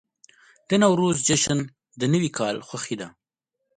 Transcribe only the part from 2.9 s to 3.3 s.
ده.